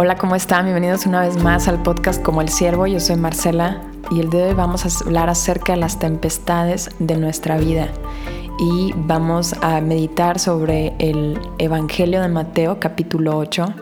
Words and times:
Hola, 0.00 0.16
¿cómo 0.16 0.36
están? 0.36 0.64
Bienvenidos 0.64 1.06
una 1.06 1.22
vez 1.22 1.42
más 1.42 1.66
al 1.66 1.82
podcast 1.82 2.22
Como 2.22 2.40
el 2.40 2.50
Siervo. 2.50 2.86
Yo 2.86 3.00
soy 3.00 3.16
Marcela 3.16 3.82
y 4.12 4.20
el 4.20 4.30
día 4.30 4.44
de 4.44 4.48
hoy 4.50 4.54
vamos 4.54 4.86
a 4.86 5.04
hablar 5.04 5.28
acerca 5.28 5.72
de 5.72 5.80
las 5.80 5.98
tempestades 5.98 6.88
de 7.00 7.16
nuestra 7.16 7.58
vida 7.58 7.88
y 8.60 8.92
vamos 8.94 9.56
a 9.60 9.80
meditar 9.80 10.38
sobre 10.38 10.94
el 11.00 11.40
Evangelio 11.58 12.22
de 12.22 12.28
Mateo 12.28 12.78
capítulo 12.78 13.36
8 13.38 13.74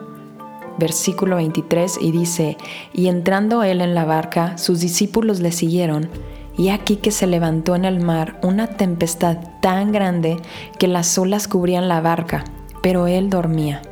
versículo 0.78 1.36
23 1.36 1.98
y 2.00 2.12
dice, 2.12 2.56
y 2.94 3.08
entrando 3.08 3.62
él 3.62 3.82
en 3.82 3.94
la 3.94 4.06
barca, 4.06 4.56
sus 4.56 4.80
discípulos 4.80 5.40
le 5.40 5.52
siguieron, 5.52 6.08
y 6.56 6.70
aquí 6.70 6.96
que 6.96 7.10
se 7.10 7.26
levantó 7.26 7.76
en 7.76 7.84
el 7.84 8.00
mar 8.00 8.40
una 8.42 8.68
tempestad 8.68 9.36
tan 9.60 9.92
grande 9.92 10.38
que 10.78 10.88
las 10.88 11.18
olas 11.18 11.46
cubrían 11.46 11.88
la 11.88 12.00
barca, 12.00 12.44
pero 12.80 13.06
él 13.06 13.28
dormía. 13.28 13.82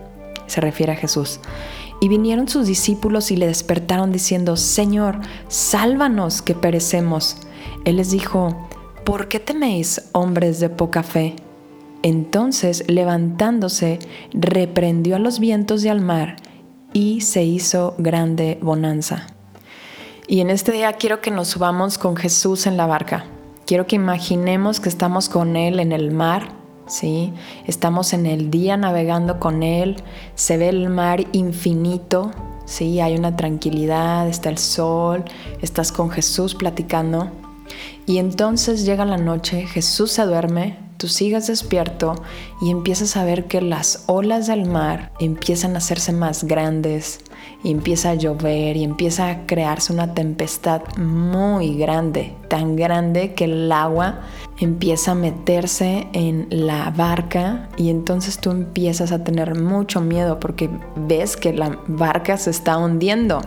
Se 0.46 0.62
refiere 0.62 0.92
a 0.92 0.96
Jesús. 0.96 1.40
Y 2.04 2.08
vinieron 2.08 2.48
sus 2.48 2.66
discípulos 2.66 3.30
y 3.30 3.36
le 3.36 3.46
despertaron 3.46 4.12
diciendo, 4.12 4.58
Señor, 4.58 5.20
sálvanos 5.48 6.42
que 6.42 6.52
perecemos. 6.54 7.38
Él 7.86 7.96
les 7.96 8.10
dijo, 8.10 8.68
¿por 9.06 9.28
qué 9.28 9.40
teméis, 9.40 10.02
hombres 10.12 10.60
de 10.60 10.68
poca 10.68 11.02
fe? 11.02 11.34
Entonces, 12.02 12.84
levantándose, 12.88 14.00
reprendió 14.34 15.16
a 15.16 15.18
los 15.18 15.40
vientos 15.40 15.82
y 15.82 15.88
al 15.88 16.02
mar, 16.02 16.36
y 16.92 17.22
se 17.22 17.42
hizo 17.42 17.94
grande 17.96 18.58
bonanza. 18.60 19.28
Y 20.28 20.40
en 20.40 20.50
este 20.50 20.72
día 20.72 20.92
quiero 20.92 21.22
que 21.22 21.30
nos 21.30 21.48
subamos 21.48 21.96
con 21.96 22.16
Jesús 22.16 22.66
en 22.66 22.76
la 22.76 22.84
barca. 22.84 23.24
Quiero 23.64 23.86
que 23.86 23.96
imaginemos 23.96 24.78
que 24.78 24.90
estamos 24.90 25.30
con 25.30 25.56
Él 25.56 25.80
en 25.80 25.92
el 25.92 26.10
mar 26.10 26.52
¿sí? 26.86 27.32
Estamos 27.66 28.12
en 28.12 28.26
el 28.26 28.50
día 28.50 28.76
navegando 28.76 29.38
con 29.40 29.62
Él, 29.62 29.96
se 30.34 30.56
ve 30.56 30.68
el 30.68 30.88
mar 30.90 31.24
infinito, 31.32 32.30
¿sí? 32.64 33.00
Hay 33.00 33.16
una 33.16 33.36
tranquilidad, 33.36 34.28
está 34.28 34.50
el 34.50 34.58
sol, 34.58 35.24
estás 35.62 35.92
con 35.92 36.10
Jesús 36.10 36.54
platicando. 36.54 37.30
Y 38.06 38.18
entonces 38.18 38.84
llega 38.84 39.04
la 39.04 39.16
noche, 39.16 39.66
Jesús 39.66 40.12
se 40.12 40.24
duerme, 40.24 40.83
tú 41.04 41.08
sigues 41.08 41.48
despierto 41.48 42.14
y 42.62 42.70
empiezas 42.70 43.18
a 43.18 43.26
ver 43.26 43.44
que 43.44 43.60
las 43.60 44.04
olas 44.06 44.46
del 44.46 44.64
mar 44.64 45.12
empiezan 45.20 45.74
a 45.74 45.78
hacerse 45.78 46.12
más 46.14 46.44
grandes 46.44 47.20
y 47.62 47.72
empieza 47.72 48.08
a 48.08 48.14
llover 48.14 48.78
y 48.78 48.84
empieza 48.84 49.28
a 49.28 49.44
crearse 49.44 49.92
una 49.92 50.14
tempestad 50.14 50.80
muy 50.96 51.76
grande, 51.76 52.34
tan 52.48 52.74
grande 52.74 53.34
que 53.34 53.44
el 53.44 53.70
agua 53.70 54.20
empieza 54.58 55.10
a 55.10 55.14
meterse 55.14 56.08
en 56.14 56.46
la 56.48 56.88
barca 56.88 57.68
y 57.76 57.90
entonces 57.90 58.38
tú 58.38 58.50
empiezas 58.50 59.12
a 59.12 59.24
tener 59.24 59.60
mucho 59.60 60.00
miedo 60.00 60.40
porque 60.40 60.70
ves 60.96 61.36
que 61.36 61.52
la 61.52 61.80
barca 61.86 62.38
se 62.38 62.48
está 62.48 62.78
hundiendo, 62.78 63.42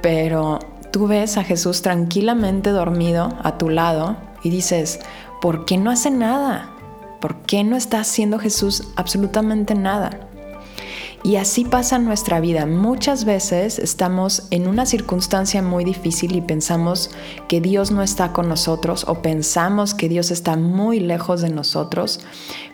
pero 0.00 0.60
tú 0.92 1.08
ves 1.08 1.38
a 1.38 1.42
Jesús 1.42 1.82
tranquilamente 1.82 2.70
dormido 2.70 3.36
a 3.42 3.58
tu 3.58 3.68
lado 3.68 4.16
y 4.44 4.50
dices, 4.50 5.00
¿por 5.40 5.64
qué 5.64 5.76
no 5.76 5.90
hace 5.90 6.12
nada? 6.12 6.76
¿Por 7.20 7.42
qué 7.42 7.64
no 7.64 7.76
está 7.76 8.00
haciendo 8.00 8.38
Jesús 8.38 8.88
absolutamente 8.96 9.74
nada? 9.74 10.30
Y 11.22 11.36
así 11.36 11.66
pasa 11.66 11.98
nuestra 11.98 12.40
vida. 12.40 12.64
Muchas 12.64 13.26
veces 13.26 13.78
estamos 13.78 14.44
en 14.50 14.66
una 14.66 14.86
circunstancia 14.86 15.60
muy 15.60 15.84
difícil 15.84 16.34
y 16.34 16.40
pensamos 16.40 17.10
que 17.46 17.60
Dios 17.60 17.90
no 17.90 18.02
está 18.02 18.32
con 18.32 18.48
nosotros 18.48 19.04
o 19.06 19.20
pensamos 19.20 19.92
que 19.92 20.08
Dios 20.08 20.30
está 20.30 20.56
muy 20.56 20.98
lejos 20.98 21.42
de 21.42 21.50
nosotros, 21.50 22.20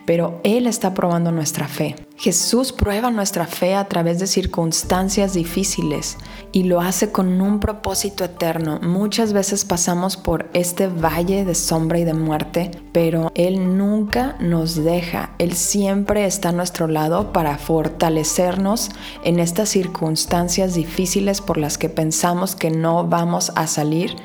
pero 0.07 0.39
Él 0.45 0.67
está 0.67 0.93
probando 0.93 1.33
nuestra 1.33 1.67
fe. 1.67 1.97
Jesús 2.15 2.71
prueba 2.71 3.11
nuestra 3.11 3.45
fe 3.45 3.75
a 3.75 3.89
través 3.89 4.19
de 4.19 4.25
circunstancias 4.25 5.33
difíciles 5.33 6.17
y 6.53 6.63
lo 6.63 6.79
hace 6.79 7.11
con 7.11 7.41
un 7.41 7.59
propósito 7.59 8.23
eterno. 8.23 8.79
Muchas 8.81 9.33
veces 9.33 9.65
pasamos 9.65 10.15
por 10.15 10.49
este 10.53 10.87
valle 10.87 11.43
de 11.43 11.53
sombra 11.53 11.99
y 11.99 12.05
de 12.05 12.13
muerte, 12.13 12.71
pero 12.93 13.33
Él 13.35 13.77
nunca 13.77 14.37
nos 14.39 14.75
deja. 14.75 15.31
Él 15.39 15.51
siempre 15.51 16.25
está 16.25 16.49
a 16.49 16.53
nuestro 16.53 16.87
lado 16.87 17.33
para 17.33 17.57
fortalecernos 17.57 18.89
en 19.25 19.39
estas 19.41 19.67
circunstancias 19.67 20.73
difíciles 20.73 21.41
por 21.41 21.57
las 21.57 21.77
que 21.77 21.89
pensamos 21.89 22.55
que 22.55 22.71
no 22.71 23.05
vamos 23.05 23.51
a 23.55 23.67
salir, 23.67 24.15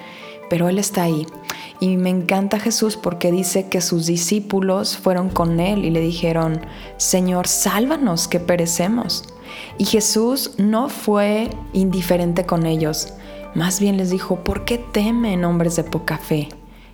pero 0.48 0.68
Él 0.68 0.78
está 0.78 1.02
ahí. 1.02 1.26
Y 1.82 1.96
me 1.96 2.10
encanta 2.10 2.60
Jesús 2.60 2.96
porque 2.96 3.32
dice 3.32 3.66
que 3.68 3.80
sus 3.80 4.06
discípulos 4.06 4.96
fueron 4.96 5.28
con 5.28 5.58
él 5.58 5.84
y 5.84 5.90
le 5.90 5.98
dijeron, 5.98 6.60
Señor, 6.96 7.48
sálvanos 7.48 8.28
que 8.28 8.38
perecemos. 8.38 9.24
Y 9.78 9.86
Jesús 9.86 10.52
no 10.58 10.88
fue 10.88 11.50
indiferente 11.72 12.46
con 12.46 12.66
ellos, 12.66 13.14
más 13.56 13.80
bien 13.80 13.96
les 13.96 14.10
dijo, 14.10 14.44
¿por 14.44 14.64
qué 14.64 14.78
temen 14.78 15.44
hombres 15.44 15.74
de 15.74 15.82
poca 15.82 16.18
fe? 16.18 16.50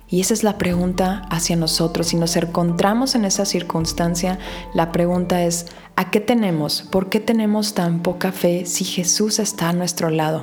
Y 0.07 0.21
esa 0.21 0.33
es 0.33 0.43
la 0.43 0.57
pregunta 0.57 1.21
hacia 1.29 1.55
nosotros. 1.55 2.07
Si 2.07 2.15
nos 2.15 2.35
encontramos 2.35 3.13
en 3.13 3.25
esa 3.25 3.45
circunstancia, 3.45 4.39
la 4.73 4.91
pregunta 4.91 5.43
es, 5.43 5.67
¿a 5.97 6.09
qué 6.09 6.19
tenemos? 6.19 6.81
¿Por 6.81 7.09
qué 7.09 7.19
tenemos 7.19 7.75
tan 7.75 8.01
poca 8.01 8.31
fe 8.31 8.65
si 8.65 8.85
Jesús 8.85 9.37
está 9.37 9.69
a 9.69 9.73
nuestro 9.73 10.09
lado? 10.09 10.41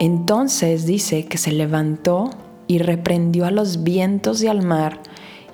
Entonces 0.00 0.86
dice 0.86 1.26
que 1.26 1.38
se 1.38 1.52
levantó 1.52 2.30
y 2.66 2.78
reprendió 2.78 3.46
a 3.46 3.50
los 3.50 3.82
vientos 3.82 4.42
y 4.42 4.48
al 4.48 4.62
mar 4.62 5.00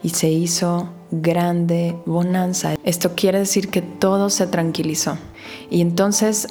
y 0.02 0.10
se 0.10 0.28
hizo 0.28 0.90
grande 1.10 1.96
bonanza. 2.06 2.74
Esto 2.84 3.14
quiere 3.14 3.40
decir 3.40 3.68
que 3.68 3.82
todo 3.82 4.30
se 4.30 4.46
tranquilizó. 4.46 5.18
Y 5.70 5.80
entonces 5.80 6.48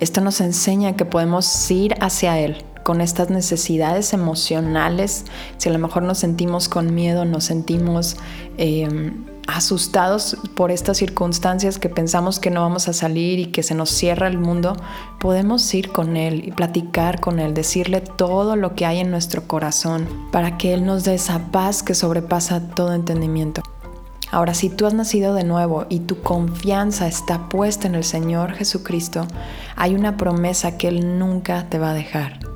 esto 0.00 0.20
nos 0.20 0.40
enseña 0.40 0.96
que 0.96 1.04
podemos 1.04 1.70
ir 1.70 1.94
hacia 2.00 2.38
Él 2.38 2.64
con 2.84 3.00
estas 3.00 3.30
necesidades 3.30 4.12
emocionales. 4.12 5.24
Si 5.56 5.68
a 5.68 5.72
lo 5.72 5.78
mejor 5.78 6.02
nos 6.02 6.18
sentimos 6.18 6.68
con 6.68 6.94
miedo, 6.94 7.24
nos 7.24 7.44
sentimos... 7.44 8.16
Eh, 8.58 8.88
asustados 9.46 10.36
por 10.54 10.70
estas 10.70 10.98
circunstancias 10.98 11.78
que 11.78 11.88
pensamos 11.88 12.38
que 12.38 12.50
no 12.50 12.60
vamos 12.60 12.88
a 12.88 12.92
salir 12.92 13.38
y 13.38 13.46
que 13.46 13.62
se 13.62 13.74
nos 13.74 13.90
cierra 13.90 14.28
el 14.28 14.38
mundo, 14.38 14.76
podemos 15.20 15.72
ir 15.74 15.90
con 15.90 16.16
Él 16.16 16.42
y 16.46 16.52
platicar 16.52 17.20
con 17.20 17.38
Él, 17.38 17.54
decirle 17.54 18.00
todo 18.00 18.56
lo 18.56 18.74
que 18.74 18.86
hay 18.86 19.00
en 19.00 19.10
nuestro 19.10 19.46
corazón 19.46 20.08
para 20.30 20.58
que 20.58 20.74
Él 20.74 20.84
nos 20.84 21.04
dé 21.04 21.14
esa 21.14 21.50
paz 21.50 21.82
que 21.82 21.94
sobrepasa 21.94 22.68
todo 22.74 22.94
entendimiento. 22.94 23.62
Ahora, 24.30 24.54
si 24.54 24.70
tú 24.70 24.86
has 24.86 24.94
nacido 24.94 25.34
de 25.34 25.44
nuevo 25.44 25.84
y 25.90 26.00
tu 26.00 26.22
confianza 26.22 27.06
está 27.06 27.50
puesta 27.50 27.86
en 27.86 27.94
el 27.94 28.04
Señor 28.04 28.52
Jesucristo, 28.54 29.26
hay 29.76 29.94
una 29.94 30.16
promesa 30.16 30.78
que 30.78 30.88
Él 30.88 31.18
nunca 31.18 31.68
te 31.68 31.78
va 31.78 31.90
a 31.90 31.94
dejar. 31.94 32.51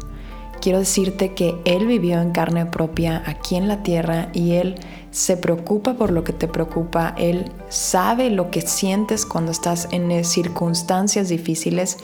Quiero 0.67 0.81
decirte 0.81 1.33
que 1.33 1.55
Él 1.65 1.87
vivió 1.87 2.21
en 2.21 2.33
carne 2.33 2.67
propia 2.67 3.23
aquí 3.25 3.55
en 3.55 3.69
la 3.69 3.85
tierra 3.85 4.31
y 4.33 4.55
Él 4.55 4.75
se 5.13 5.37
preocupa 5.37 5.95
por 5.95 6.11
lo 6.11 6.25
que 6.25 6.33
te 6.33 6.49
preocupa, 6.49 7.15
Él 7.17 7.53
sabe 7.69 8.31
lo 8.31 8.51
que 8.51 8.63
sientes 8.63 9.27
cuando 9.27 9.53
estás 9.53 9.87
en 9.93 10.25
circunstancias 10.25 11.29
difíciles 11.29 11.99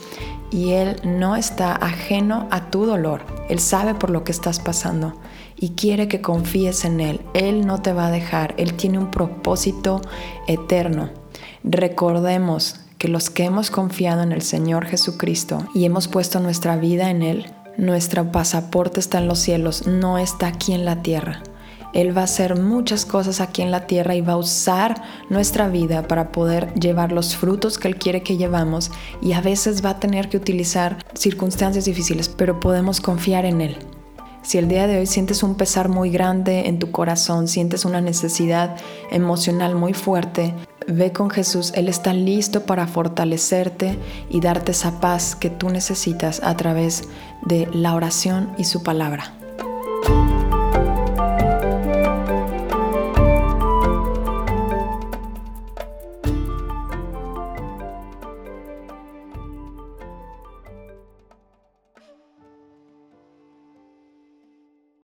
y 0.49 0.71
Él 0.71 0.95
no 1.03 1.35
está 1.35 1.75
ajeno 1.75 2.47
a 2.51 2.69
tu 2.71 2.85
dolor, 2.85 3.25
Él 3.49 3.59
sabe 3.59 3.95
por 3.95 4.09
lo 4.09 4.23
que 4.23 4.31
estás 4.31 4.61
pasando 4.61 5.13
y 5.57 5.71
quiere 5.71 6.07
que 6.07 6.21
confíes 6.21 6.85
en 6.85 7.01
Él, 7.01 7.19
Él 7.33 7.67
no 7.67 7.81
te 7.81 7.91
va 7.91 8.07
a 8.07 8.11
dejar, 8.11 8.55
Él 8.57 8.75
tiene 8.75 8.97
un 8.97 9.11
propósito 9.11 9.99
eterno. 10.47 11.09
Recordemos 11.65 12.79
que 12.97 13.09
los 13.09 13.29
que 13.29 13.43
hemos 13.43 13.69
confiado 13.71 14.23
en 14.23 14.31
el 14.31 14.41
Señor 14.41 14.85
Jesucristo 14.85 15.67
y 15.75 15.83
hemos 15.83 16.07
puesto 16.07 16.39
nuestra 16.39 16.77
vida 16.77 17.09
en 17.09 17.23
Él, 17.23 17.53
nuestro 17.77 18.31
pasaporte 18.31 18.99
está 18.99 19.17
en 19.19 19.27
los 19.27 19.39
cielos, 19.39 19.87
no 19.87 20.17
está 20.17 20.47
aquí 20.47 20.73
en 20.73 20.85
la 20.85 21.01
tierra. 21.01 21.41
Él 21.93 22.15
va 22.15 22.21
a 22.21 22.25
hacer 22.25 22.59
muchas 22.59 23.05
cosas 23.05 23.39
aquí 23.39 23.61
en 23.61 23.69
la 23.69 23.85
tierra 23.85 24.15
y 24.15 24.21
va 24.21 24.33
a 24.33 24.37
usar 24.37 25.01
nuestra 25.29 25.67
vida 25.69 26.07
para 26.07 26.31
poder 26.31 26.73
llevar 26.73 27.11
los 27.11 27.35
frutos 27.35 27.77
que 27.77 27.87
Él 27.87 27.97
quiere 27.97 28.23
que 28.23 28.35
llevamos 28.35 28.91
y 29.21 29.33
a 29.33 29.41
veces 29.41 29.85
va 29.85 29.91
a 29.91 29.99
tener 29.99 30.27
que 30.27 30.37
utilizar 30.37 30.97
circunstancias 31.13 31.85
difíciles, 31.85 32.29
pero 32.29 32.59
podemos 32.59 32.99
confiar 32.99 33.45
en 33.45 33.61
Él. 33.61 33.77
Si 34.41 34.57
el 34.57 34.67
día 34.67 34.87
de 34.87 34.97
hoy 34.97 35.05
sientes 35.05 35.41
un 35.41 35.55
pesar 35.55 35.87
muy 35.87 36.09
grande 36.09 36.67
en 36.67 36.77
tu 36.77 36.91
corazón, 36.91 37.47
sientes 37.47 37.85
una 37.85 38.01
necesidad 38.01 38.75
emocional 39.09 39.75
muy 39.75 39.93
fuerte, 39.93 40.53
ve 40.87 41.11
con 41.11 41.29
Jesús. 41.29 41.71
Él 41.75 41.87
está 41.87 42.13
listo 42.13 42.61
para 42.61 42.87
fortalecerte 42.87 43.97
y 44.29 44.41
darte 44.41 44.71
esa 44.71 44.99
paz 44.99 45.35
que 45.35 45.49
tú 45.49 45.69
necesitas 45.69 46.41
a 46.43 46.55
través 46.57 47.03
de 47.45 47.67
la 47.73 47.95
oración 47.95 48.51
y 48.57 48.65
su 48.65 48.83
palabra. 48.83 49.33